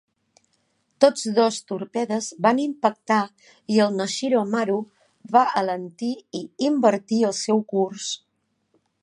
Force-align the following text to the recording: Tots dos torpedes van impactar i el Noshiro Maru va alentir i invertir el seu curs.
Tots 1.03 1.25
dos 1.39 1.59
torpedes 1.71 2.29
van 2.45 2.61
impactar 2.63 3.19
i 3.75 3.77
el 3.85 3.93
Noshiro 3.99 4.41
Maru 4.55 4.79
va 5.37 5.45
alentir 5.63 6.11
i 6.41 6.43
invertir 6.73 7.23
el 7.31 7.39
seu 7.45 7.63
curs. 7.77 8.11